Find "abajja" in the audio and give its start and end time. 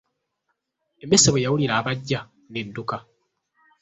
1.77-2.19